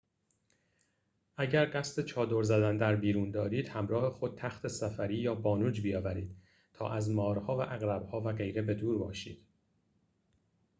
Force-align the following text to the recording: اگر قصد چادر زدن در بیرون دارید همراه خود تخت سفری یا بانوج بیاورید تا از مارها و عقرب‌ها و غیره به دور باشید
اگر 1.37 1.65
قصد 1.79 2.05
چادر 2.05 2.43
زدن 2.43 2.77
در 2.77 2.95
بیرون 2.95 3.31
دارید 3.31 3.67
همراه 3.67 4.11
خود 4.13 4.37
تخت 4.37 4.67
سفری 4.67 5.15
یا 5.15 5.35
بانوج 5.35 5.81
بیاورید 5.81 6.35
تا 6.73 6.89
از 6.91 7.09
مارها 7.09 7.57
و 7.57 7.61
عقرب‌ها 7.61 8.21
و 8.21 8.31
غیره 8.31 8.61
به 8.61 8.73
دور 8.73 8.97
باشید 8.99 9.45